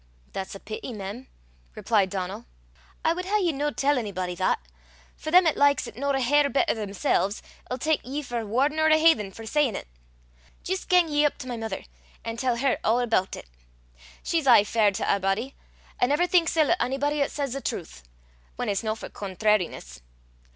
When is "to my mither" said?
11.37-11.83